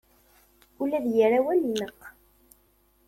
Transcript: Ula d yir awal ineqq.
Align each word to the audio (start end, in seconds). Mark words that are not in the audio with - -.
Ula 0.81 0.99
d 1.05 1.05
yir 1.15 1.31
awal 1.39 1.61
ineqq. 1.69 1.99